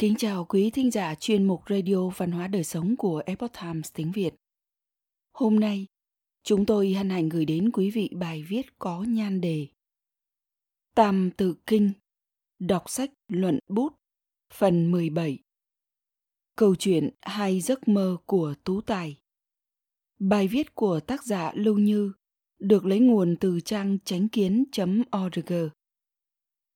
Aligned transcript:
Kính 0.00 0.14
chào 0.16 0.44
quý 0.44 0.70
thính 0.70 0.90
giả 0.90 1.14
chuyên 1.14 1.44
mục 1.44 1.62
Radio 1.68 2.08
Văn 2.08 2.30
hóa 2.30 2.48
Đời 2.48 2.64
Sống 2.64 2.96
của 2.96 3.22
Epoch 3.26 3.52
Times 3.62 3.92
tiếng 3.94 4.12
Việt. 4.12 4.34
Hôm 5.32 5.60
nay, 5.60 5.86
chúng 6.42 6.66
tôi 6.66 6.92
hân 6.92 7.10
hạnh 7.10 7.28
gửi 7.28 7.44
đến 7.44 7.70
quý 7.72 7.90
vị 7.90 8.10
bài 8.14 8.42
viết 8.48 8.78
có 8.78 9.04
nhan 9.08 9.40
đề 9.40 9.66
Tam 10.94 11.30
Tự 11.36 11.54
Kinh, 11.66 11.92
đọc 12.58 12.90
sách 12.90 13.10
luận 13.28 13.58
bút, 13.68 13.92
phần 14.52 14.90
17. 14.90 15.38
Câu 16.56 16.74
chuyện 16.76 17.10
Hai 17.20 17.60
giấc 17.60 17.88
mơ 17.88 18.16
của 18.26 18.54
Tú 18.64 18.80
Tài. 18.80 19.20
Bài 20.18 20.48
viết 20.48 20.74
của 20.74 21.00
tác 21.00 21.24
giả 21.24 21.52
Lưu 21.54 21.78
Như 21.78 22.12
được 22.58 22.84
lấy 22.84 23.00
nguồn 23.00 23.36
từ 23.40 23.60
trang 23.60 23.98
chánh 24.04 24.28
kiến.org. 24.28 25.52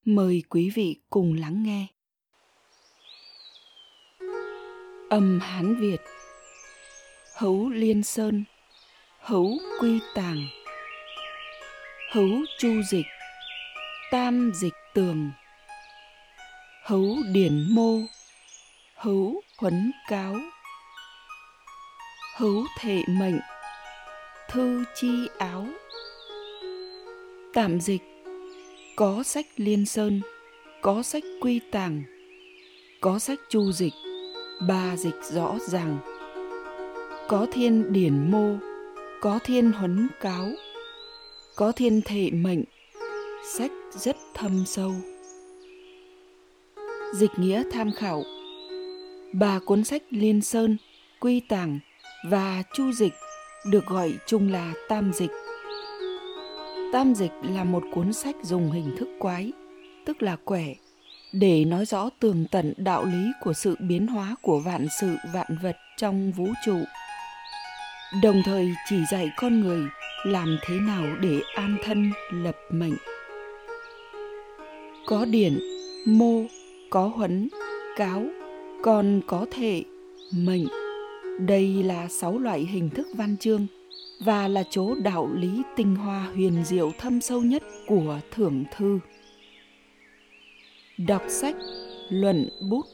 Mời 0.04 0.42
quý 0.48 0.70
vị 0.70 1.00
cùng 1.10 1.34
lắng 1.34 1.62
nghe. 1.62 1.86
Âm 5.14 5.40
Hán 5.40 5.74
Việt. 5.74 6.00
Hấu 7.34 7.70
Liên 7.70 8.02
Sơn. 8.02 8.44
Hấu 9.18 9.58
Quy 9.80 10.00
Tàng. 10.14 10.46
Hấu 12.12 12.28
Chu 12.58 12.82
Dịch. 12.90 13.06
Tam 14.10 14.52
Dịch 14.54 14.72
Tường. 14.94 15.30
Hấu 16.82 17.16
Điển 17.32 17.74
Mô. 17.74 17.98
Hấu 18.94 19.42
Huấn 19.58 19.92
Cáo. 20.08 20.36
Hấu 22.36 22.64
Thệ 22.78 23.02
Mệnh. 23.08 23.38
Thư 24.48 24.84
Chi 24.94 25.28
Áo. 25.38 25.66
Tạm 27.54 27.80
dịch. 27.80 28.02
Có 28.96 29.22
sách 29.22 29.46
Liên 29.56 29.86
Sơn. 29.86 30.20
Có 30.82 31.02
sách 31.02 31.24
Quy 31.40 31.60
Tàng. 31.70 32.02
Có 33.00 33.18
sách 33.18 33.38
Chu 33.48 33.72
Dịch 33.72 34.03
ba 34.60 34.96
dịch 34.96 35.22
rõ 35.30 35.56
ràng. 35.68 35.98
Có 37.28 37.46
thiên 37.52 37.92
điển 37.92 38.30
mô, 38.30 38.56
có 39.20 39.38
thiên 39.44 39.72
huấn 39.72 40.08
cáo, 40.20 40.48
có 41.56 41.72
thiên 41.72 42.00
thể 42.04 42.30
mệnh, 42.30 42.64
sách 43.44 43.70
rất 43.90 44.16
thâm 44.34 44.64
sâu. 44.66 44.92
Dịch 47.14 47.30
nghĩa 47.36 47.62
tham 47.72 47.92
khảo, 47.92 48.22
ba 49.32 49.58
cuốn 49.58 49.84
sách 49.84 50.02
liên 50.10 50.42
sơn, 50.42 50.76
quy 51.20 51.40
tàng 51.40 51.78
và 52.30 52.62
chu 52.74 52.92
dịch 52.92 53.12
được 53.70 53.86
gọi 53.86 54.14
chung 54.26 54.52
là 54.52 54.72
tam 54.88 55.12
dịch. 55.12 55.30
Tam 56.92 57.14
dịch 57.14 57.32
là 57.42 57.64
một 57.64 57.82
cuốn 57.92 58.12
sách 58.12 58.36
dùng 58.42 58.70
hình 58.70 58.96
thức 58.98 59.08
quái, 59.18 59.52
tức 60.06 60.22
là 60.22 60.36
quẻ 60.36 60.74
để 61.40 61.64
nói 61.64 61.86
rõ 61.86 62.10
tường 62.20 62.44
tận 62.50 62.72
đạo 62.76 63.04
lý 63.04 63.32
của 63.40 63.52
sự 63.52 63.76
biến 63.78 64.06
hóa 64.06 64.36
của 64.42 64.58
vạn 64.58 64.86
sự, 65.00 65.16
vạn 65.32 65.46
vật 65.62 65.76
trong 65.96 66.32
vũ 66.32 66.46
trụ. 66.64 66.76
Đồng 68.22 68.42
thời 68.44 68.74
chỉ 68.88 68.96
dạy 69.10 69.30
con 69.36 69.60
người 69.60 69.82
làm 70.26 70.58
thế 70.66 70.74
nào 70.74 71.04
để 71.20 71.40
an 71.54 71.76
thân, 71.84 72.12
lập 72.30 72.56
mệnh. 72.70 72.94
Có 75.06 75.24
điển, 75.24 75.58
mô, 76.06 76.42
có 76.90 77.06
huấn, 77.06 77.48
cáo 77.96 78.26
còn 78.82 79.20
có 79.26 79.46
thể, 79.50 79.84
mệnh. 80.34 80.66
Đây 81.40 81.82
là 81.82 82.08
sáu 82.08 82.38
loại 82.38 82.60
hình 82.60 82.90
thức 82.90 83.08
văn 83.14 83.36
chương 83.36 83.66
và 84.24 84.48
là 84.48 84.62
chỗ 84.70 84.94
đạo 84.94 85.28
lý 85.34 85.62
tinh 85.76 85.96
hoa 85.96 86.26
huyền 86.34 86.64
diệu 86.64 86.92
thâm 86.98 87.20
sâu 87.20 87.40
nhất 87.40 87.62
của 87.86 88.20
thưởng 88.30 88.64
thư 88.76 88.98
đọc 90.98 91.22
sách, 91.28 91.56
luận 92.08 92.48
bút. 92.70 92.86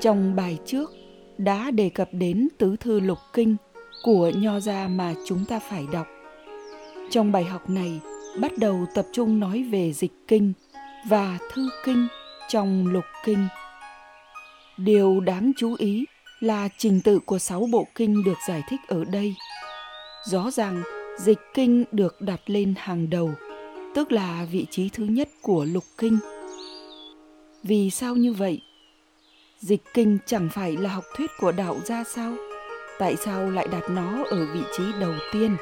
Trong 0.00 0.36
bài 0.36 0.58
trước 0.66 0.90
đã 1.38 1.70
đề 1.70 1.88
cập 1.88 2.08
đến 2.12 2.48
tứ 2.58 2.76
thư 2.80 3.00
lục 3.00 3.18
kinh 3.32 3.56
của 4.02 4.32
nho 4.34 4.60
gia 4.60 4.88
mà 4.88 5.14
chúng 5.26 5.44
ta 5.44 5.58
phải 5.58 5.86
đọc. 5.92 6.06
Trong 7.10 7.32
bài 7.32 7.44
học 7.44 7.70
này, 7.70 8.00
bắt 8.40 8.52
đầu 8.58 8.86
tập 8.94 9.06
trung 9.12 9.40
nói 9.40 9.62
về 9.62 9.92
dịch 9.92 10.12
kinh 10.28 10.52
và 11.08 11.38
thư 11.52 11.68
kinh 11.84 12.08
trong 12.48 12.86
lục 12.86 13.04
kinh. 13.24 13.48
Điều 14.76 15.20
đáng 15.20 15.52
chú 15.56 15.74
ý 15.78 16.04
là 16.40 16.68
trình 16.78 17.00
tự 17.04 17.18
của 17.18 17.38
sáu 17.38 17.68
bộ 17.72 17.86
kinh 17.94 18.24
được 18.24 18.38
giải 18.48 18.62
thích 18.68 18.80
ở 18.88 19.04
đây. 19.04 19.34
Rõ 20.30 20.50
ràng, 20.50 20.82
dịch 21.18 21.40
kinh 21.54 21.84
được 21.92 22.20
đặt 22.20 22.40
lên 22.46 22.74
hàng 22.76 23.10
đầu, 23.10 23.34
tức 23.94 24.12
là 24.12 24.46
vị 24.52 24.66
trí 24.70 24.88
thứ 24.88 25.04
nhất 25.04 25.28
của 25.42 25.64
lục 25.64 25.84
kinh 25.98 26.18
vì 27.62 27.90
sao 27.90 28.16
như 28.16 28.32
vậy? 28.32 28.60
Dịch 29.58 29.82
kinh 29.94 30.18
chẳng 30.26 30.48
phải 30.52 30.76
là 30.76 30.90
học 30.90 31.04
thuyết 31.16 31.30
của 31.38 31.52
đạo 31.52 31.76
gia 31.84 32.04
sao? 32.04 32.34
Tại 32.98 33.16
sao 33.16 33.50
lại 33.50 33.68
đặt 33.72 33.82
nó 33.90 34.24
ở 34.24 34.46
vị 34.54 34.60
trí 34.76 34.82
đầu 35.00 35.14
tiên? 35.32 35.56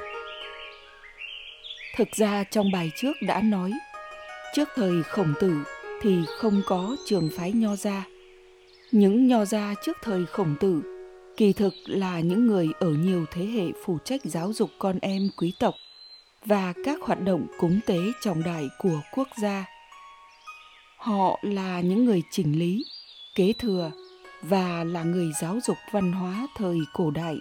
Thực 1.97 2.09
ra 2.13 2.45
trong 2.45 2.73
bài 2.73 2.91
trước 2.97 3.13
đã 3.27 3.43
nói, 3.43 3.73
trước 4.55 4.69
thời 4.75 5.03
khổng 5.03 5.35
tử 5.41 5.55
thì 6.03 6.19
không 6.39 6.63
có 6.67 6.97
trường 7.07 7.31
phái 7.37 7.53
nho 7.53 7.77
gia. 7.77 8.07
Những 8.93 9.29
nho 9.29 9.45
gia 9.45 9.75
trước 9.85 9.97
thời 10.03 10.27
khổng 10.27 10.55
tử 10.61 10.83
kỳ 11.37 11.53
thực 11.53 11.75
là 11.87 12.21
những 12.21 12.47
người 12.47 12.69
ở 12.81 12.91
nhiều 12.91 13.25
thế 13.31 13.45
hệ 13.45 13.67
phụ 13.85 13.99
trách 14.05 14.21
giáo 14.25 14.53
dục 14.53 14.71
con 14.79 14.99
em 15.03 15.23
quý 15.37 15.53
tộc 15.61 15.75
và 16.45 16.73
các 16.85 17.01
hoạt 17.03 17.21
động 17.21 17.47
cúng 17.59 17.81
tế 17.87 17.99
trọng 18.21 18.43
đại 18.43 18.69
của 18.79 19.01
quốc 19.15 19.29
gia 19.43 19.78
họ 20.99 21.39
là 21.43 21.81
những 21.81 22.05
người 22.05 22.23
chỉnh 22.31 22.59
lý, 22.59 22.85
kế 23.35 23.53
thừa 23.59 23.91
và 24.43 24.85
là 24.85 25.03
người 25.03 25.31
giáo 25.41 25.59
dục 25.67 25.77
văn 25.93 26.13
hóa 26.13 26.47
thời 26.57 26.79
cổ 26.93 27.11
đại. 27.11 27.37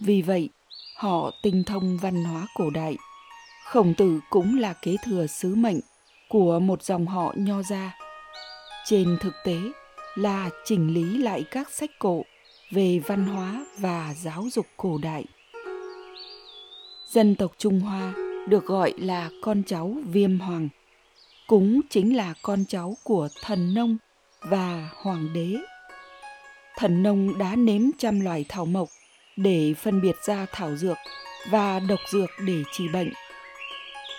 Vì 0.00 0.22
vậy, 0.22 0.48
họ 0.96 1.30
tinh 1.42 1.62
thông 1.66 1.98
văn 1.98 2.24
hóa 2.24 2.46
cổ 2.54 2.70
đại. 2.70 2.96
Khổng 3.64 3.94
tử 3.94 4.20
cũng 4.30 4.58
là 4.58 4.72
kế 4.72 4.96
thừa 5.04 5.26
sứ 5.26 5.54
mệnh 5.54 5.80
của 6.28 6.60
một 6.60 6.82
dòng 6.82 7.06
họ 7.06 7.34
nho 7.36 7.62
gia. 7.62 7.96
Trên 8.86 9.18
thực 9.20 9.34
tế 9.44 9.56
là 10.14 10.50
chỉnh 10.64 10.94
lý 10.94 11.18
lại 11.18 11.44
các 11.50 11.70
sách 11.70 11.90
cổ 11.98 12.22
về 12.70 12.98
văn 13.06 13.26
hóa 13.26 13.66
và 13.78 14.14
giáo 14.16 14.44
dục 14.52 14.66
cổ 14.76 14.98
đại. 15.02 15.24
Dân 17.12 17.34
tộc 17.34 17.52
trung 17.58 17.80
hoa 17.80 18.14
được 18.48 18.66
gọi 18.66 18.94
là 18.98 19.30
con 19.42 19.62
cháu 19.66 19.96
viêm 20.12 20.40
hoàng 20.40 20.68
cũng 21.46 21.80
chính 21.90 22.16
là 22.16 22.34
con 22.42 22.64
cháu 22.68 22.96
của 23.02 23.28
thần 23.42 23.74
nông 23.74 23.96
và 24.40 24.90
hoàng 24.96 25.32
đế. 25.34 25.56
Thần 26.76 27.02
nông 27.02 27.38
đã 27.38 27.56
nếm 27.56 27.82
trăm 27.98 28.20
loại 28.20 28.44
thảo 28.48 28.64
mộc 28.64 28.88
để 29.36 29.74
phân 29.74 30.00
biệt 30.00 30.16
ra 30.24 30.46
thảo 30.52 30.76
dược 30.76 30.96
và 31.50 31.80
độc 31.80 32.00
dược 32.10 32.30
để 32.46 32.62
trị 32.72 32.88
bệnh. 32.88 33.12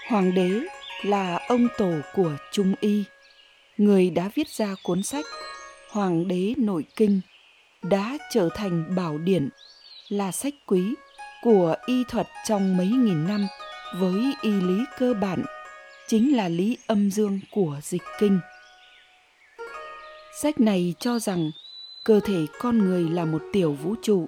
Hoàng 0.07 0.35
đế 0.35 0.61
là 1.03 1.39
ông 1.47 1.67
tổ 1.77 1.91
của 2.15 2.31
Trung 2.51 2.75
Y, 2.79 3.03
người 3.77 4.09
đã 4.09 4.29
viết 4.35 4.49
ra 4.49 4.75
cuốn 4.83 5.03
sách 5.03 5.25
Hoàng 5.89 6.27
đế 6.27 6.53
nội 6.57 6.85
kinh 6.95 7.21
đã 7.81 8.17
trở 8.31 8.49
thành 8.55 8.95
bảo 8.95 9.17
điển 9.17 9.49
là 10.09 10.31
sách 10.31 10.53
quý 10.67 10.93
của 11.41 11.75
y 11.85 12.03
thuật 12.03 12.27
trong 12.47 12.77
mấy 12.77 12.87
nghìn 12.87 13.27
năm 13.27 13.47
với 13.95 14.33
y 14.41 14.51
lý 14.51 14.83
cơ 14.99 15.13
bản 15.13 15.43
chính 16.07 16.35
là 16.35 16.49
lý 16.49 16.77
âm 16.87 17.11
dương 17.11 17.39
của 17.51 17.79
dịch 17.83 18.01
kinh. 18.19 18.39
Sách 20.41 20.59
này 20.61 20.93
cho 20.99 21.19
rằng 21.19 21.51
cơ 22.03 22.19
thể 22.19 22.45
con 22.59 22.77
người 22.77 23.03
là 23.03 23.25
một 23.25 23.41
tiểu 23.53 23.71
vũ 23.71 23.95
trụ, 24.01 24.25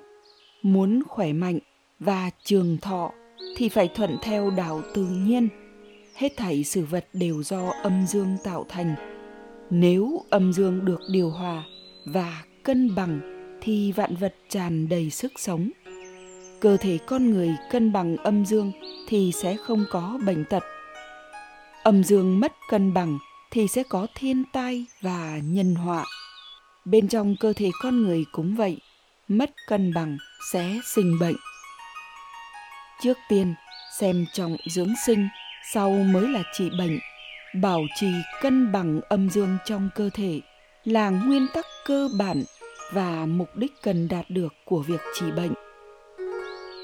muốn 0.62 1.04
khỏe 1.08 1.34
mạnh 1.34 1.60
và 2.00 2.30
trường 2.44 2.78
thọ 2.78 3.12
thì 3.56 3.70
phải 3.70 3.90
thuận 3.96 4.18
theo 4.22 4.50
đạo 4.50 4.82
tự 4.94 5.06
nhiên. 5.06 5.50
Hết 6.16 6.38
thảy 6.38 6.64
sự 6.64 6.86
vật 6.86 7.08
đều 7.14 7.44
do 7.44 7.74
âm 7.84 8.08
dương 8.08 8.38
tạo 8.44 8.66
thành. 8.70 8.96
Nếu 9.70 10.22
âm 10.30 10.54
dương 10.54 10.86
được 10.86 11.02
điều 11.12 11.30
hòa 11.30 11.64
và 12.06 12.44
cân 12.64 12.96
bằng 12.96 13.20
thì 13.62 13.92
vạn 13.92 14.16
vật 14.16 14.36
tràn 14.50 14.90
đầy 14.90 15.10
sức 15.10 15.32
sống. 15.38 15.70
Cơ 16.60 16.78
thể 16.78 16.98
con 17.06 17.30
người 17.30 17.56
cân 17.72 17.92
bằng 17.92 18.18
âm 18.18 18.46
dương 18.46 18.72
thì 19.08 19.32
sẽ 19.32 19.56
không 19.56 19.86
có 19.92 20.20
bệnh 20.26 20.46
tật 20.46 20.64
âm 21.88 22.04
dương 22.04 22.40
mất 22.40 22.54
cân 22.70 22.94
bằng 22.94 23.20
thì 23.52 23.68
sẽ 23.68 23.84
có 23.90 24.08
thiên 24.16 24.44
tai 24.54 24.86
và 25.02 25.40
nhân 25.44 25.76
họa. 25.76 26.06
Bên 26.86 27.08
trong 27.08 27.36
cơ 27.40 27.54
thể 27.54 27.70
con 27.82 28.04
người 28.04 28.26
cũng 28.32 28.56
vậy, 28.56 28.78
mất 29.28 29.52
cân 29.68 29.94
bằng 29.94 30.18
sẽ 30.52 30.80
sinh 30.96 31.20
bệnh. 31.20 31.36
Trước 33.02 33.18
tiên, 33.30 33.54
xem 34.00 34.26
trọng 34.34 34.58
dưỡng 34.70 34.94
sinh, 35.06 35.28
sau 35.74 35.92
mới 35.92 36.28
là 36.28 36.44
trị 36.54 36.70
bệnh. 36.80 37.00
Bảo 37.62 37.82
trì 37.96 38.12
cân 38.42 38.72
bằng 38.72 39.02
âm 39.10 39.30
dương 39.30 39.58
trong 39.66 39.90
cơ 39.96 40.10
thể 40.14 40.42
là 40.84 41.10
nguyên 41.10 41.48
tắc 41.54 41.66
cơ 41.86 42.10
bản 42.20 42.44
và 42.94 43.26
mục 43.26 43.56
đích 43.56 43.82
cần 43.82 44.08
đạt 44.08 44.26
được 44.30 44.54
của 44.66 44.80
việc 44.82 45.02
trị 45.20 45.26
bệnh. 45.36 45.54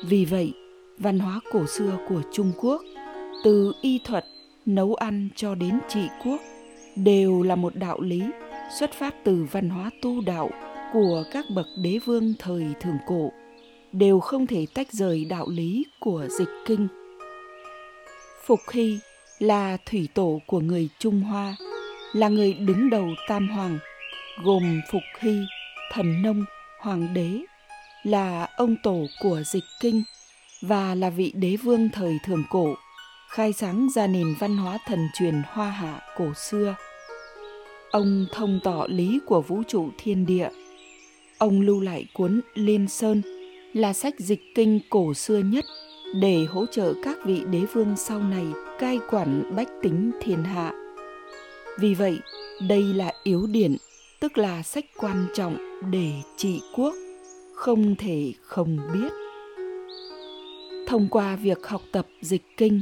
Vì 0.06 0.26
vậy, 0.26 0.54
văn 0.98 1.20
hóa 1.20 1.40
cổ 1.52 1.66
xưa 1.68 1.98
của 2.10 2.22
trung 2.34 2.52
quốc, 2.58 2.82
từ 3.44 3.74
y 3.82 4.00
thuật 4.06 4.26
nấu 4.66 4.96
ăn 4.96 5.30
cho 5.36 5.56
đến 5.56 5.80
trị 5.90 6.08
quốc 6.26 6.42
đều 6.96 7.42
là 7.42 7.56
một 7.56 7.76
đạo 7.76 8.02
lý 8.02 8.24
xuất 8.80 8.94
phát 8.94 9.16
từ 9.24 9.48
văn 9.52 9.70
hóa 9.70 9.90
tu 10.02 10.22
đạo 10.22 10.50
của 10.94 11.24
các 11.32 11.46
bậc 11.56 11.66
đế 11.84 12.00
vương 12.06 12.34
thời 12.40 12.66
thường 12.82 12.98
cổ 13.08 13.32
đều 13.92 14.20
không 14.20 14.48
thể 14.48 14.66
tách 14.74 14.92
rời 14.92 15.26
đạo 15.26 15.48
lý 15.50 15.86
của 16.00 16.28
dịch 16.40 16.50
kinh. 16.66 16.88
Phục 18.46 18.60
Hy 18.72 19.00
là 19.40 19.78
thủy 19.86 20.08
tổ 20.14 20.40
của 20.48 20.60
người 20.60 20.90
Trung 21.00 21.22
Hoa, 21.22 21.56
là 22.14 22.28
người 22.28 22.54
đứng 22.54 22.90
đầu 22.90 23.08
Tam 23.28 23.50
Hoàng, 23.50 23.80
gồm 24.44 24.82
Phục 24.92 25.02
Hy, 25.20 25.38
Thần 25.92 26.22
Nông, 26.22 26.46
Hoàng 26.82 27.14
đế, 27.14 27.40
là 28.04 28.48
ông 28.58 28.76
tổ 28.84 29.06
của 29.22 29.42
dịch 29.46 29.64
kinh 29.82 30.04
và 30.62 30.96
là 30.96 31.10
vị 31.10 31.32
đế 31.36 31.56
vương 31.64 31.90
thời 31.90 32.18
thường 32.26 32.44
cổ, 32.50 32.76
khai 33.34 33.54
sáng 33.54 33.90
ra 33.90 34.08
nền 34.08 34.36
văn 34.40 34.58
hóa 34.58 34.78
thần 34.86 35.08
truyền 35.14 35.42
hoa 35.48 35.70
hạ 35.70 36.02
cổ 36.18 36.34
xưa. 36.34 36.76
Ông 37.92 38.26
thông 38.32 38.60
tỏ 38.64 38.86
lý 38.90 39.20
của 39.26 39.42
vũ 39.42 39.64
trụ 39.68 39.90
thiên 39.98 40.26
địa. 40.26 40.50
Ông 41.38 41.62
lưu 41.62 41.82
lại 41.82 42.06
cuốn 42.14 42.42
Liên 42.54 42.88
Sơn 42.88 43.22
là 43.74 43.94
sách 43.94 44.14
dịch 44.20 44.42
kinh 44.56 44.80
cổ 44.90 45.14
xưa 45.14 45.38
nhất 45.38 45.66
để 46.22 46.46
hỗ 46.46 46.66
trợ 46.66 46.94
các 47.04 47.18
vị 47.26 47.42
đế 47.52 47.60
vương 47.60 47.96
sau 47.98 48.20
này 48.20 48.46
cai 48.80 49.00
quản 49.10 49.56
bách 49.56 49.70
tính 49.82 50.12
thiên 50.22 50.44
hạ. 50.44 50.74
Vì 51.80 51.94
vậy, 51.94 52.20
đây 52.70 52.84
là 52.84 53.12
yếu 53.24 53.48
điển, 53.48 53.78
tức 54.20 54.38
là 54.38 54.64
sách 54.64 54.86
quan 54.98 55.28
trọng 55.34 55.58
để 55.92 56.12
trị 56.38 56.62
quốc, 56.76 56.94
không 57.56 57.96
thể 57.96 58.34
không 58.42 58.78
biết. 58.94 59.14
Thông 60.88 61.08
qua 61.12 61.36
việc 61.36 61.68
học 61.68 61.82
tập 61.92 62.08
dịch 62.22 62.44
kinh, 62.58 62.82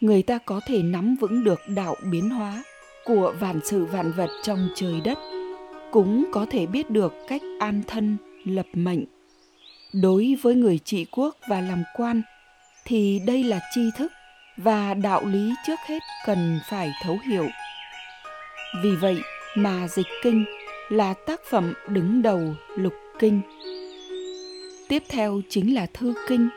người 0.00 0.22
ta 0.22 0.38
có 0.38 0.60
thể 0.66 0.82
nắm 0.82 1.16
vững 1.20 1.44
được 1.44 1.60
đạo 1.68 1.96
biến 2.10 2.30
hóa 2.30 2.62
của 3.04 3.34
vạn 3.40 3.60
sự 3.64 3.84
vạn 3.84 4.12
vật 4.12 4.30
trong 4.42 4.68
trời 4.74 5.00
đất, 5.04 5.18
cũng 5.90 6.24
có 6.32 6.46
thể 6.50 6.66
biết 6.66 6.90
được 6.90 7.14
cách 7.28 7.42
an 7.60 7.82
thân, 7.86 8.16
lập 8.44 8.66
mệnh. 8.72 9.04
Đối 9.92 10.36
với 10.42 10.54
người 10.54 10.78
trị 10.78 11.06
quốc 11.10 11.36
và 11.48 11.60
làm 11.60 11.82
quan 11.96 12.22
thì 12.84 13.20
đây 13.26 13.44
là 13.44 13.60
tri 13.74 13.90
thức 13.96 14.12
và 14.56 14.94
đạo 14.94 15.24
lý 15.24 15.52
trước 15.66 15.78
hết 15.86 15.98
cần 16.26 16.58
phải 16.70 16.92
thấu 17.02 17.18
hiểu. 17.28 17.46
Vì 18.82 18.90
vậy 18.90 19.16
mà 19.56 19.88
dịch 19.88 20.06
kinh 20.22 20.44
là 20.88 21.14
tác 21.26 21.40
phẩm 21.50 21.74
đứng 21.88 22.22
đầu 22.22 22.40
lục 22.76 22.94
kinh. 23.18 23.40
Tiếp 24.88 25.02
theo 25.08 25.40
chính 25.48 25.74
là 25.74 25.86
thư 25.94 26.14
kinh, 26.28 26.48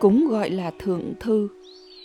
cũng 0.00 0.28
gọi 0.28 0.50
là 0.50 0.70
thượng 0.78 1.12
thư. 1.20 1.48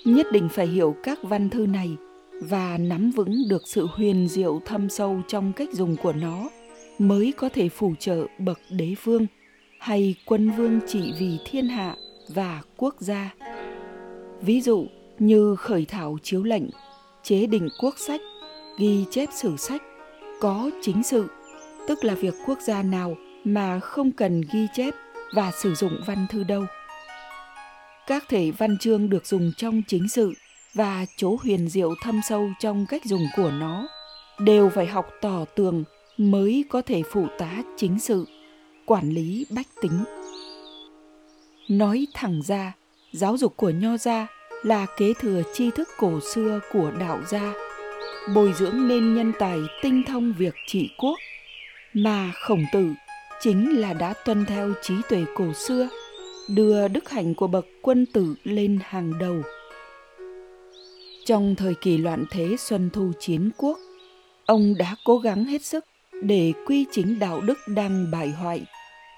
Nhất 0.05 0.31
định 0.31 0.49
phải 0.49 0.67
hiểu 0.67 0.95
các 1.03 1.19
văn 1.23 1.49
thư 1.49 1.65
này 1.67 1.97
và 2.41 2.77
nắm 2.77 3.11
vững 3.11 3.47
được 3.49 3.67
sự 3.67 3.87
huyền 3.91 4.27
diệu 4.27 4.61
thâm 4.65 4.89
sâu 4.89 5.21
trong 5.27 5.53
cách 5.53 5.69
dùng 5.73 5.95
của 5.95 6.13
nó 6.13 6.49
mới 6.99 7.33
có 7.37 7.49
thể 7.49 7.69
phù 7.69 7.93
trợ 7.99 8.25
bậc 8.37 8.59
đế 8.69 8.95
vương 9.03 9.27
hay 9.79 10.15
quân 10.25 10.51
vương 10.51 10.79
trị 10.87 11.13
vì 11.19 11.39
thiên 11.45 11.67
hạ 11.67 11.95
và 12.27 12.61
quốc 12.77 12.95
gia. 12.99 13.33
Ví 14.41 14.61
dụ 14.61 14.85
như 15.19 15.55
khởi 15.55 15.85
thảo 15.85 16.17
chiếu 16.23 16.43
lệnh, 16.43 16.69
chế 17.23 17.45
định 17.45 17.69
quốc 17.81 17.95
sách, 17.97 18.21
ghi 18.79 19.05
chép 19.11 19.29
sử 19.33 19.57
sách, 19.57 19.81
có 20.41 20.69
chính 20.81 21.03
sự, 21.03 21.27
tức 21.87 22.03
là 22.03 22.15
việc 22.15 22.33
quốc 22.45 22.59
gia 22.61 22.83
nào 22.83 23.15
mà 23.43 23.79
không 23.79 24.11
cần 24.11 24.41
ghi 24.53 24.67
chép 24.73 24.93
và 25.35 25.51
sử 25.51 25.75
dụng 25.75 25.93
văn 26.07 26.25
thư 26.29 26.43
đâu. 26.43 26.63
Các 28.07 28.23
thể 28.29 28.51
văn 28.51 28.77
chương 28.77 29.09
được 29.09 29.25
dùng 29.25 29.51
trong 29.57 29.81
chính 29.87 30.07
sự 30.07 30.33
và 30.73 31.05
chỗ 31.17 31.37
huyền 31.43 31.69
diệu 31.69 31.93
thâm 32.03 32.21
sâu 32.29 32.49
trong 32.59 32.85
cách 32.85 33.05
dùng 33.05 33.27
của 33.35 33.51
nó 33.51 33.87
đều 34.39 34.69
phải 34.69 34.85
học 34.85 35.09
tỏ 35.21 35.45
tường 35.55 35.83
mới 36.17 36.65
có 36.69 36.81
thể 36.81 37.01
phụ 37.11 37.27
tá 37.37 37.63
chính 37.77 37.99
sự, 37.99 38.25
quản 38.85 39.09
lý 39.09 39.45
bách 39.49 39.67
tính. 39.81 40.03
Nói 41.69 42.07
thẳng 42.13 42.41
ra, 42.45 42.73
giáo 43.11 43.37
dục 43.37 43.53
của 43.57 43.69
nho 43.69 43.97
gia 43.97 44.27
là 44.63 44.85
kế 44.97 45.13
thừa 45.19 45.41
tri 45.53 45.71
thức 45.71 45.87
cổ 45.97 46.19
xưa 46.33 46.59
của 46.73 46.91
đạo 46.99 47.21
gia 47.27 47.53
bồi 48.35 48.53
dưỡng 48.53 48.87
nên 48.87 49.15
nhân 49.15 49.33
tài 49.39 49.59
tinh 49.81 50.03
thông 50.07 50.33
việc 50.33 50.53
trị 50.67 50.89
quốc 50.97 51.19
mà 51.93 52.31
khổng 52.41 52.65
tử 52.73 52.93
chính 53.41 53.81
là 53.81 53.93
đã 53.93 54.13
tuân 54.25 54.45
theo 54.45 54.73
trí 54.81 54.93
tuệ 55.09 55.25
cổ 55.35 55.53
xưa 55.53 55.89
đưa 56.47 56.87
đức 56.87 57.09
hạnh 57.09 57.33
của 57.35 57.47
bậc 57.47 57.65
quân 57.81 58.05
tử 58.05 58.35
lên 58.43 58.79
hàng 58.83 59.19
đầu. 59.19 59.41
Trong 61.25 61.55
thời 61.55 61.75
kỳ 61.75 61.97
loạn 61.97 62.25
thế 62.31 62.55
xuân 62.59 62.89
thu 62.93 63.11
chiến 63.19 63.49
quốc, 63.57 63.79
ông 64.45 64.75
đã 64.77 64.95
cố 65.05 65.17
gắng 65.17 65.45
hết 65.45 65.65
sức 65.65 65.85
để 66.23 66.53
quy 66.65 66.85
chính 66.91 67.19
đạo 67.19 67.41
đức 67.41 67.57
đang 67.67 68.11
bại 68.11 68.29
hoại, 68.29 68.61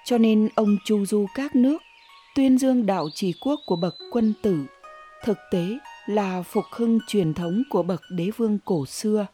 cho 0.04 0.18
nên 0.18 0.48
ông 0.54 0.76
chu 0.84 1.06
du 1.06 1.26
các 1.34 1.56
nước, 1.56 1.82
tuyên 2.34 2.58
dương 2.58 2.86
đạo 2.86 3.08
trì 3.14 3.32
quốc 3.40 3.60
của 3.66 3.76
bậc 3.76 3.94
quân 4.12 4.34
tử, 4.42 4.58
thực 5.24 5.38
tế 5.50 5.78
là 6.06 6.42
phục 6.42 6.64
hưng 6.70 6.98
truyền 7.06 7.34
thống 7.34 7.62
của 7.70 7.82
bậc 7.82 8.02
đế 8.10 8.30
vương 8.36 8.58
cổ 8.64 8.86
xưa. 8.86 9.26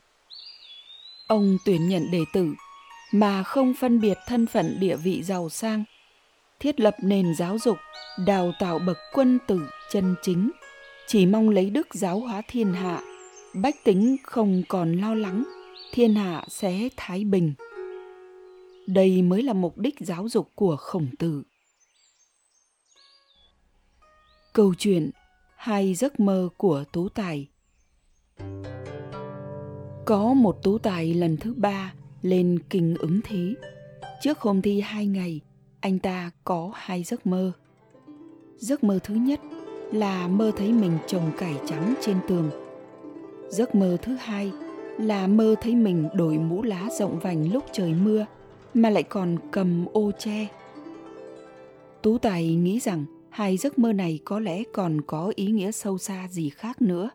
Ông 1.26 1.56
tuyển 1.64 1.88
nhận 1.88 2.10
đệ 2.10 2.24
tử 2.32 2.48
mà 3.12 3.42
không 3.42 3.74
phân 3.74 4.00
biệt 4.00 4.18
thân 4.26 4.46
phận 4.46 4.76
địa 4.80 4.96
vị 4.96 5.22
giàu 5.22 5.48
sang 5.48 5.84
thiết 6.62 6.80
lập 6.80 6.96
nền 7.02 7.34
giáo 7.34 7.58
dục, 7.58 7.76
đào 8.26 8.52
tạo 8.58 8.78
bậc 8.78 8.98
quân 9.12 9.38
tử 9.46 9.60
chân 9.90 10.14
chính. 10.22 10.50
Chỉ 11.06 11.26
mong 11.26 11.48
lấy 11.48 11.70
đức 11.70 11.94
giáo 11.94 12.20
hóa 12.20 12.42
thiên 12.48 12.72
hạ, 12.72 13.02
bách 13.54 13.84
tính 13.84 14.16
không 14.22 14.62
còn 14.68 14.92
lo 14.92 15.14
lắng, 15.14 15.44
thiên 15.92 16.14
hạ 16.14 16.44
sẽ 16.48 16.88
thái 16.96 17.24
bình. 17.24 17.54
Đây 18.86 19.22
mới 19.22 19.42
là 19.42 19.52
mục 19.52 19.78
đích 19.78 19.94
giáo 20.00 20.28
dục 20.28 20.50
của 20.54 20.76
khổng 20.76 21.06
tử. 21.18 21.42
Câu 24.52 24.74
chuyện 24.78 25.10
hai 25.56 25.94
giấc 25.94 26.20
mơ 26.20 26.48
của 26.56 26.84
tú 26.92 27.08
tài. 27.08 27.48
Có 30.04 30.34
một 30.34 30.58
tú 30.62 30.78
tài 30.78 31.14
lần 31.14 31.36
thứ 31.36 31.54
ba 31.56 31.94
lên 32.22 32.58
kinh 32.70 32.94
ứng 32.98 33.20
thí. 33.24 33.54
Trước 34.22 34.40
hôm 34.40 34.62
thi 34.62 34.80
hai 34.80 35.06
ngày 35.06 35.40
anh 35.82 35.98
ta 35.98 36.30
có 36.44 36.70
hai 36.74 37.02
giấc 37.02 37.26
mơ. 37.26 37.52
Giấc 38.56 38.84
mơ 38.84 38.98
thứ 39.04 39.14
nhất 39.14 39.40
là 39.92 40.28
mơ 40.28 40.52
thấy 40.56 40.72
mình 40.72 40.98
trồng 41.06 41.32
cải 41.38 41.54
trắng 41.66 41.94
trên 42.00 42.16
tường. 42.28 42.50
Giấc 43.48 43.74
mơ 43.74 43.96
thứ 44.02 44.14
hai 44.14 44.52
là 44.98 45.26
mơ 45.26 45.54
thấy 45.60 45.74
mình 45.74 46.08
đổi 46.14 46.38
mũ 46.38 46.62
lá 46.62 46.88
rộng 46.98 47.18
vành 47.18 47.52
lúc 47.52 47.64
trời 47.72 47.94
mưa 47.94 48.26
mà 48.74 48.90
lại 48.90 49.02
còn 49.02 49.36
cầm 49.50 49.86
ô 49.92 50.10
che. 50.18 50.46
Tú 52.02 52.18
tài 52.18 52.54
nghĩ 52.54 52.80
rằng 52.80 53.04
hai 53.30 53.56
giấc 53.56 53.78
mơ 53.78 53.92
này 53.92 54.18
có 54.24 54.40
lẽ 54.40 54.62
còn 54.72 55.00
có 55.00 55.32
ý 55.36 55.46
nghĩa 55.46 55.72
sâu 55.72 55.98
xa 55.98 56.28
gì 56.28 56.50
khác 56.50 56.82
nữa. 56.82 57.10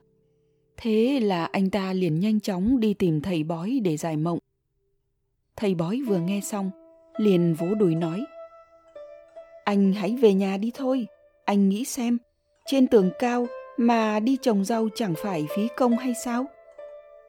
Thế 0.77 1.19
là 1.19 1.45
anh 1.45 1.69
ta 1.69 1.93
liền 1.93 2.19
nhanh 2.19 2.39
chóng 2.39 2.79
đi 2.79 2.93
tìm 2.93 3.21
thầy 3.21 3.43
bói 3.43 3.79
để 3.83 3.97
giải 3.97 4.17
mộng. 4.17 4.39
Thầy 5.55 5.75
bói 5.75 6.01
vừa 6.07 6.19
nghe 6.19 6.41
xong 6.41 6.71
liền 7.17 7.53
vỗ 7.53 7.67
đùi 7.75 7.95
nói 7.95 8.25
anh 9.67 9.93
hãy 9.93 10.17
về 10.21 10.33
nhà 10.33 10.57
đi 10.57 10.71
thôi 10.75 11.07
anh 11.45 11.69
nghĩ 11.69 11.85
xem 11.85 12.17
trên 12.65 12.87
tường 12.87 13.09
cao 13.19 13.47
mà 13.77 14.19
đi 14.19 14.37
trồng 14.41 14.65
rau 14.65 14.89
chẳng 14.95 15.13
phải 15.17 15.47
phí 15.55 15.67
công 15.77 15.97
hay 15.97 16.13
sao 16.13 16.45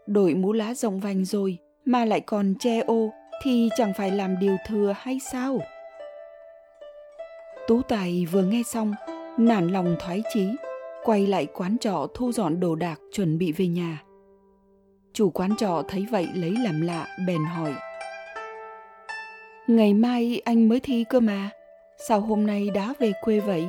đội 0.06 0.34
mũ 0.34 0.52
lá 0.52 0.74
rộng 0.74 1.00
vành 1.00 1.24
rồi 1.24 1.58
mà 1.84 2.04
lại 2.04 2.20
còn 2.20 2.54
che 2.58 2.80
ô 2.80 3.10
thì 3.42 3.68
chẳng 3.76 3.92
phải 3.96 4.10
làm 4.10 4.38
điều 4.38 4.56
thừa 4.66 4.94
hay 4.98 5.20
sao 5.32 5.60
Tú 7.68 7.82
Tài 7.82 8.26
vừa 8.32 8.42
nghe 8.42 8.62
xong, 8.62 8.94
nản 9.38 9.68
lòng 9.68 9.96
thoái 10.00 10.22
chí, 10.34 10.46
quay 11.04 11.26
lại 11.26 11.46
quán 11.46 11.78
trọ 11.78 12.06
thu 12.14 12.32
dọn 12.32 12.60
đồ 12.60 12.74
đạc 12.74 13.00
chuẩn 13.12 13.38
bị 13.38 13.52
về 13.52 13.66
nhà. 13.66 14.02
Chủ 15.12 15.30
quán 15.30 15.56
trọ 15.56 15.82
thấy 15.88 16.06
vậy 16.10 16.28
lấy 16.34 16.50
làm 16.64 16.80
lạ, 16.80 17.06
bèn 17.26 17.44
hỏi. 17.44 17.74
Ngày 19.66 19.94
mai 19.94 20.40
anh 20.44 20.68
mới 20.68 20.80
thi 20.80 21.04
cơ 21.08 21.20
mà, 21.20 21.50
sao 21.98 22.20
hôm 22.20 22.46
nay 22.46 22.70
đã 22.74 22.94
về 22.98 23.12
quê 23.22 23.40
vậy? 23.40 23.68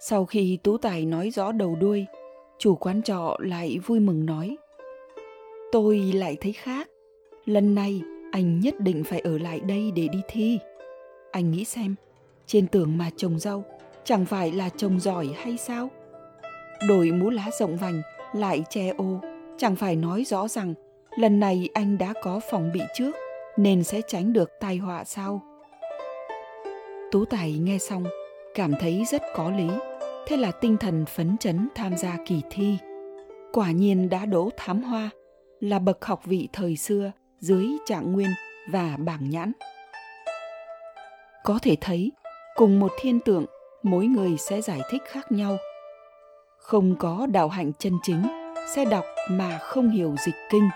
Sau 0.00 0.24
khi 0.24 0.58
Tú 0.62 0.78
Tài 0.78 1.04
nói 1.04 1.30
rõ 1.30 1.52
đầu 1.52 1.76
đuôi, 1.80 2.06
chủ 2.58 2.74
quán 2.74 3.02
trọ 3.02 3.36
lại 3.40 3.78
vui 3.86 4.00
mừng 4.00 4.26
nói. 4.26 4.56
Tôi 5.72 5.98
lại 5.98 6.36
thấy 6.40 6.52
khác, 6.52 6.88
lần 7.44 7.74
này 7.74 8.02
anh 8.32 8.60
nhất 8.60 8.74
định 8.80 9.04
phải 9.04 9.20
ở 9.20 9.38
lại 9.38 9.60
đây 9.60 9.90
để 9.90 10.08
đi 10.12 10.20
thi. 10.28 10.58
Anh 11.32 11.50
nghĩ 11.50 11.64
xem, 11.64 11.94
trên 12.46 12.66
tường 12.66 12.98
mà 12.98 13.10
trồng 13.16 13.38
rau 13.38 13.64
chẳng 14.04 14.24
phải 14.24 14.52
là 14.52 14.68
trồng 14.68 15.00
giỏi 15.00 15.28
hay 15.36 15.56
sao 15.56 15.90
đổi 16.88 17.10
mũ 17.10 17.30
lá 17.30 17.50
rộng 17.58 17.76
vành 17.76 18.02
lại 18.32 18.64
che 18.70 18.88
ô 18.96 19.20
chẳng 19.58 19.76
phải 19.76 19.96
nói 19.96 20.24
rõ 20.24 20.48
rằng 20.48 20.74
lần 21.18 21.40
này 21.40 21.68
anh 21.74 21.98
đã 21.98 22.12
có 22.22 22.40
phòng 22.50 22.70
bị 22.74 22.80
trước 22.94 23.10
nên 23.56 23.84
sẽ 23.84 24.00
tránh 24.08 24.32
được 24.32 24.50
tai 24.60 24.76
họa 24.76 25.04
sao 25.04 25.42
tú 27.12 27.24
tài 27.24 27.52
nghe 27.52 27.78
xong 27.78 28.04
cảm 28.54 28.72
thấy 28.80 29.04
rất 29.10 29.22
có 29.34 29.50
lý 29.50 29.68
thế 30.26 30.36
là 30.36 30.50
tinh 30.50 30.76
thần 30.76 31.06
phấn 31.06 31.38
chấn 31.38 31.68
tham 31.74 31.96
gia 31.96 32.16
kỳ 32.26 32.42
thi 32.50 32.76
quả 33.52 33.70
nhiên 33.70 34.08
đã 34.08 34.26
đỗ 34.26 34.50
thám 34.56 34.82
hoa 34.82 35.10
là 35.60 35.78
bậc 35.78 36.04
học 36.04 36.20
vị 36.24 36.48
thời 36.52 36.76
xưa 36.76 37.12
dưới 37.40 37.66
trạng 37.86 38.12
nguyên 38.12 38.30
và 38.70 38.96
bảng 38.98 39.30
nhãn. 39.30 39.52
Có 41.44 41.58
thể 41.62 41.76
thấy, 41.80 42.12
cùng 42.54 42.80
một 42.80 42.92
thiên 43.00 43.20
tượng, 43.20 43.44
mỗi 43.82 44.06
người 44.06 44.36
sẽ 44.38 44.60
giải 44.60 44.80
thích 44.90 45.02
khác 45.06 45.32
nhau. 45.32 45.56
Không 46.58 46.96
có 46.98 47.26
đạo 47.30 47.48
hạnh 47.48 47.72
chân 47.78 47.92
chính 48.02 48.22
sẽ 48.74 48.84
đọc 48.84 49.04
mà 49.30 49.58
không 49.58 49.90
hiểu 49.90 50.14
dịch 50.26 50.34
kinh. 50.50 50.68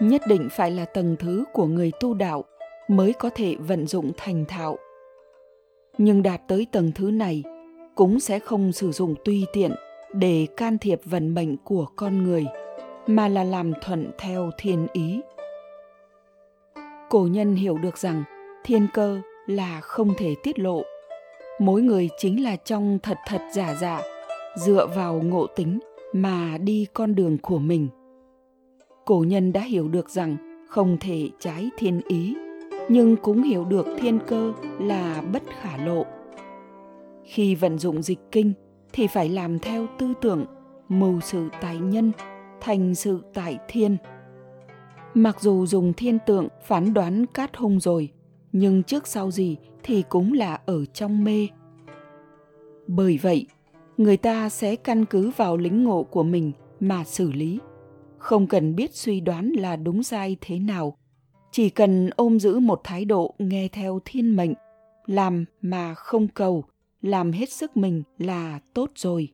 Nhất 0.00 0.22
định 0.26 0.48
phải 0.50 0.70
là 0.70 0.84
tầng 0.84 1.16
thứ 1.18 1.44
của 1.52 1.66
người 1.66 1.92
tu 2.00 2.14
đạo 2.14 2.44
mới 2.88 3.12
có 3.12 3.30
thể 3.34 3.56
vận 3.56 3.86
dụng 3.86 4.12
thành 4.16 4.44
thạo. 4.48 4.78
Nhưng 5.98 6.22
đạt 6.22 6.40
tới 6.48 6.66
tầng 6.72 6.92
thứ 6.94 7.10
này, 7.10 7.42
cũng 7.94 8.20
sẽ 8.20 8.38
không 8.38 8.72
sử 8.72 8.92
dụng 8.92 9.14
tùy 9.24 9.44
tiện 9.52 9.72
để 10.12 10.46
can 10.56 10.78
thiệp 10.78 11.00
vận 11.04 11.34
mệnh 11.34 11.56
của 11.56 11.86
con 11.96 12.22
người, 12.22 12.46
mà 13.06 13.28
là 13.28 13.44
làm 13.44 13.72
thuận 13.82 14.10
theo 14.18 14.50
thiên 14.58 14.86
ý. 14.92 15.20
Cổ 17.10 17.28
nhân 17.30 17.54
hiểu 17.54 17.78
được 17.78 17.98
rằng 17.98 18.24
thiên 18.64 18.86
cơ 18.94 19.20
là 19.46 19.80
không 19.80 20.14
thể 20.18 20.34
tiết 20.42 20.58
lộ. 20.58 20.82
Mỗi 21.58 21.82
người 21.82 22.08
chính 22.18 22.42
là 22.42 22.56
trong 22.56 22.98
thật 23.02 23.18
thật 23.26 23.40
giả 23.52 23.74
giả, 23.74 24.02
dựa 24.56 24.86
vào 24.86 25.22
ngộ 25.24 25.46
tính 25.46 25.78
mà 26.12 26.58
đi 26.58 26.86
con 26.92 27.14
đường 27.14 27.38
của 27.42 27.58
mình. 27.58 27.88
Cổ 29.04 29.24
nhân 29.28 29.52
đã 29.52 29.60
hiểu 29.60 29.88
được 29.88 30.10
rằng 30.10 30.36
không 30.68 30.96
thể 31.00 31.30
trái 31.40 31.70
thiên 31.78 32.00
ý 32.08 32.34
nhưng 32.92 33.16
cũng 33.16 33.42
hiểu 33.42 33.64
được 33.64 33.86
thiên 33.98 34.18
cơ 34.26 34.52
là 34.80 35.22
bất 35.32 35.42
khả 35.60 35.76
lộ. 35.76 36.06
Khi 37.24 37.54
vận 37.54 37.78
dụng 37.78 38.02
dịch 38.02 38.18
kinh 38.32 38.52
thì 38.92 39.06
phải 39.06 39.28
làm 39.28 39.58
theo 39.58 39.86
tư 39.98 40.12
tưởng, 40.20 40.44
mưu 40.88 41.20
sự 41.20 41.48
tại 41.60 41.78
nhân, 41.78 42.12
thành 42.60 42.94
sự 42.94 43.22
tại 43.34 43.58
thiên. 43.68 43.96
Mặc 45.14 45.40
dù 45.40 45.66
dùng 45.66 45.92
thiên 45.92 46.18
tượng 46.26 46.48
phán 46.66 46.94
đoán 46.94 47.26
cát 47.26 47.56
hung 47.56 47.80
rồi, 47.80 48.08
nhưng 48.52 48.82
trước 48.82 49.06
sau 49.06 49.30
gì 49.30 49.56
thì 49.82 50.04
cũng 50.08 50.32
là 50.32 50.60
ở 50.66 50.84
trong 50.84 51.24
mê. 51.24 51.48
Bởi 52.86 53.18
vậy, 53.22 53.46
người 53.96 54.16
ta 54.16 54.48
sẽ 54.48 54.76
căn 54.76 55.04
cứ 55.04 55.30
vào 55.36 55.56
lính 55.56 55.84
ngộ 55.84 56.02
của 56.02 56.22
mình 56.22 56.52
mà 56.80 57.04
xử 57.04 57.32
lý, 57.32 57.58
không 58.18 58.46
cần 58.46 58.76
biết 58.76 58.94
suy 58.94 59.20
đoán 59.20 59.50
là 59.50 59.76
đúng 59.76 60.02
sai 60.02 60.36
thế 60.40 60.58
nào 60.58 60.96
chỉ 61.52 61.70
cần 61.70 62.10
ôm 62.16 62.40
giữ 62.40 62.58
một 62.58 62.80
thái 62.84 63.04
độ 63.04 63.34
nghe 63.38 63.68
theo 63.68 64.00
thiên 64.04 64.36
mệnh, 64.36 64.54
làm 65.06 65.44
mà 65.62 65.94
không 65.94 66.28
cầu, 66.28 66.64
làm 67.02 67.32
hết 67.32 67.52
sức 67.52 67.76
mình 67.76 68.02
là 68.18 68.60
tốt 68.74 68.90
rồi. 68.94 69.28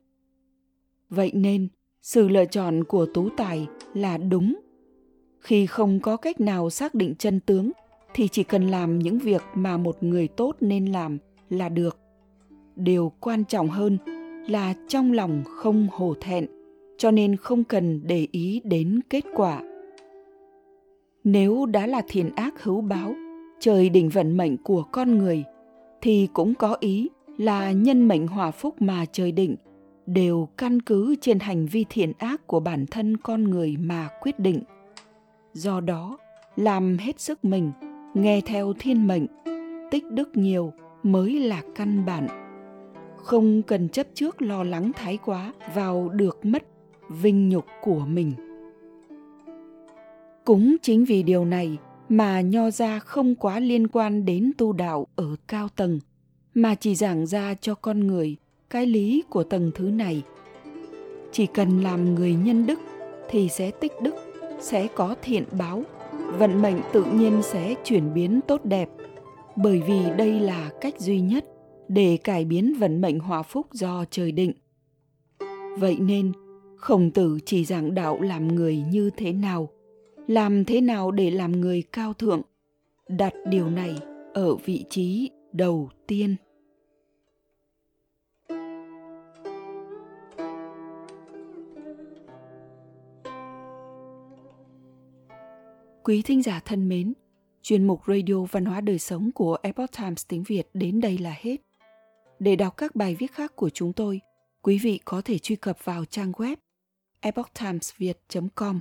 Vậy 1.11 1.30
nên, 1.35 1.68
sự 2.02 2.28
lựa 2.28 2.44
chọn 2.44 2.85
của 2.85 3.06
tú 3.06 3.28
tài 3.37 3.66
là 3.94 4.18
đúng. 4.18 4.54
Khi 5.40 5.66
không 5.66 6.00
có 6.00 6.16
cách 6.16 6.40
nào 6.40 6.70
xác 6.70 6.94
định 6.94 7.14
chân 7.18 7.40
tướng, 7.40 7.73
thì 8.14 8.28
chỉ 8.28 8.42
cần 8.42 8.68
làm 8.68 8.99
những 8.99 9.18
việc 9.18 9.42
mà 9.54 9.76
một 9.76 10.02
người 10.02 10.28
tốt 10.28 10.56
nên 10.61 10.87
làm 10.87 11.18
là 11.50 11.68
được. 11.68 11.99
Điều 12.76 13.12
quan 13.20 13.44
trọng 13.44 13.68
hơn 13.68 13.99
là 14.49 14.75
trong 14.88 15.12
lòng 15.12 15.42
không 15.46 15.88
hổ 15.92 16.14
thẹn, 16.20 16.46
cho 16.99 17.11
nên 17.11 17.37
không 17.37 17.64
cần 17.64 18.00
để 18.04 18.26
ý 18.32 18.61
đến 18.64 19.00
kết 19.11 19.25
quả 19.35 19.62
nếu 21.28 21.66
đã 21.66 21.87
là 21.87 22.02
thiện 22.09 22.30
ác 22.37 22.62
hữu 22.62 22.80
báo, 22.80 23.14
trời 23.61 23.88
định 23.88 24.09
vận 24.09 24.37
mệnh 24.37 24.56
của 24.56 24.83
con 24.83 25.18
người, 25.18 25.45
thì 26.00 26.28
cũng 26.33 26.54
có 26.54 26.76
ý 26.80 27.09
là 27.38 27.73
nhân 27.73 28.09
mệnh 28.09 28.26
hòa 28.26 28.50
phúc 28.50 28.83
mà 28.83 29.04
trời 29.12 29.33
định, 29.33 29.56
đều 30.06 30.49
căn 30.56 30.83
cứ 30.83 31.14
trên 31.21 31.38
hành 31.38 31.66
vi 31.66 31.85
thiện 31.90 32.12
ác 32.18 32.47
của 32.47 32.61
bản 32.61 32.87
thân 32.90 33.16
con 33.16 33.45
người 33.45 33.76
mà 33.80 34.09
quyết 34.21 34.38
định. 34.38 34.62
Do 35.52 35.80
đó, 35.80 36.18
làm 36.56 36.99
hết 36.99 37.21
sức 37.21 37.45
mình, 37.45 37.73
nghe 38.14 38.40
theo 38.40 38.73
thiên 38.78 39.06
mệnh, 39.06 39.26
tích 39.90 40.04
đức 40.11 40.37
nhiều 40.37 40.73
mới 41.02 41.40
là 41.40 41.62
căn 41.75 42.04
bản. 42.06 42.26
Không 43.16 43.62
cần 43.62 43.88
chấp 43.88 44.06
trước 44.14 44.42
lo 44.42 44.64
lắng 44.64 44.92
thái 44.97 45.18
quá 45.25 45.52
vào 45.75 46.09
được 46.09 46.45
mất 46.45 46.62
vinh 47.09 47.49
nhục 47.49 47.64
của 47.83 48.00
mình 48.09 48.33
cũng 50.47 50.76
chính 50.83 51.05
vì 51.05 51.23
điều 51.23 51.45
này 51.45 51.79
mà 52.09 52.41
nho 52.41 52.71
gia 52.71 52.99
không 52.99 53.35
quá 53.35 53.61
liên 53.61 53.88
quan 53.88 54.25
đến 54.25 54.53
tu 54.59 54.73
đạo 54.73 55.07
ở 55.17 55.37
cao 55.49 55.69
tầng, 55.76 56.00
mà 56.55 56.75
chỉ 56.75 56.95
giảng 56.95 57.26
ra 57.26 57.55
cho 57.61 57.75
con 57.75 58.07
người 58.07 58.37
cái 58.71 58.87
lý 58.87 59.23
của 59.31 59.45
tầng 59.45 59.71
thứ 59.75 59.85
này. 59.85 60.23
Chỉ 61.33 61.47
cần 61.47 61.83
làm 61.83 62.15
người 62.15 62.35
nhân 62.35 62.67
đức 62.67 62.81
thì 63.31 63.49
sẽ 63.49 63.71
tích 63.71 63.93
đức, 64.03 64.15
sẽ 64.61 64.88
có 64.95 65.15
thiện 65.23 65.45
báo, 65.59 65.83
vận 66.38 66.62
mệnh 66.62 66.81
tự 66.93 67.05
nhiên 67.05 67.43
sẽ 67.43 67.75
chuyển 67.85 68.15
biến 68.15 68.41
tốt 68.49 68.65
đẹp. 68.65 68.88
Bởi 69.57 69.83
vì 69.87 70.00
đây 70.19 70.41
là 70.41 70.71
cách 70.81 71.00
duy 71.00 71.21
nhất 71.21 71.45
để 71.88 72.19
cải 72.25 72.45
biến 72.45 72.75
vận 72.79 73.00
mệnh 73.00 73.19
hòa 73.19 73.43
phúc 73.43 73.67
do 73.73 74.05
trời 74.11 74.33
định. 74.33 74.53
Vậy 75.79 75.97
nên, 76.00 76.33
khổng 76.76 77.11
tử 77.11 77.38
chỉ 77.47 77.65
giảng 77.65 77.95
đạo 77.95 78.21
làm 78.21 78.49
người 78.49 78.83
như 78.91 79.11
thế 79.17 79.33
nào? 79.33 79.69
Làm 80.26 80.64
thế 80.64 80.80
nào 80.80 81.11
để 81.11 81.30
làm 81.30 81.52
người 81.52 81.83
cao 81.92 82.14
thượng 82.14 82.42
đặt 83.09 83.33
điều 83.47 83.71
này 83.71 83.99
ở 84.35 84.54
vị 84.54 84.85
trí 84.90 85.30
đầu 85.52 85.90
tiên 86.06 86.37
Quý 96.06 96.23
thính 96.23 96.42
giả 96.42 96.61
thân 96.64 96.88
mến, 96.88 97.12
chuyên 97.62 97.87
mục 97.87 98.00
Radio 98.06 98.35
Văn 98.50 98.64
hóa 98.64 98.80
Đời 98.80 98.99
Sống 98.99 99.30
của 99.33 99.56
Epoch 99.62 99.90
Times 99.99 100.25
tiếng 100.28 100.42
Việt 100.42 100.68
đến 100.75 101.00
đây 101.00 101.18
là 101.18 101.35
hết. 101.40 101.56
Để 102.38 102.56
đọc 102.56 102.76
các 102.76 102.97
bài 102.97 103.16
viết 103.18 103.33
khác 103.33 103.56
của 103.56 103.71
chúng 103.71 103.92
tôi, 103.92 104.21
quý 104.62 104.78
vị 104.78 105.00
có 105.04 105.23
thể 105.25 105.38
truy 105.38 105.56
cập 105.56 105.85
vào 105.85 106.04
trang 106.04 106.33
web 106.33 106.56
epochtimesviet.com. 107.21 108.80